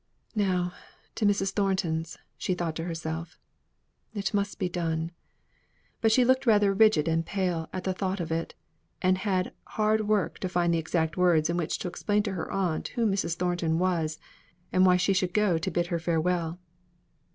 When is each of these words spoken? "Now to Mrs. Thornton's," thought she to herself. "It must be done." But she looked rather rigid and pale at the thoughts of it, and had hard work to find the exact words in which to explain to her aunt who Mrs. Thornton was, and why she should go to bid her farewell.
"Now 0.33 0.73
to 1.13 1.27
Mrs. 1.27 1.51
Thornton's," 1.53 2.13
thought 2.39 2.43
she 2.47 2.55
to 2.55 2.83
herself. 2.85 3.37
"It 4.15 4.33
must 4.33 4.57
be 4.57 4.67
done." 4.67 5.11
But 6.01 6.11
she 6.11 6.25
looked 6.25 6.47
rather 6.47 6.73
rigid 6.73 7.07
and 7.07 7.23
pale 7.23 7.69
at 7.71 7.83
the 7.83 7.93
thoughts 7.93 8.19
of 8.19 8.31
it, 8.31 8.55
and 9.03 9.19
had 9.19 9.53
hard 9.77 10.07
work 10.07 10.39
to 10.39 10.49
find 10.49 10.73
the 10.73 10.79
exact 10.79 11.17
words 11.17 11.51
in 11.51 11.57
which 11.57 11.77
to 11.77 11.87
explain 11.87 12.23
to 12.23 12.33
her 12.33 12.51
aunt 12.51 12.87
who 12.95 13.05
Mrs. 13.05 13.35
Thornton 13.35 13.77
was, 13.77 14.17
and 14.73 14.87
why 14.87 14.97
she 14.97 15.13
should 15.13 15.35
go 15.35 15.59
to 15.59 15.69
bid 15.69 15.85
her 15.93 15.99
farewell. 15.99 16.57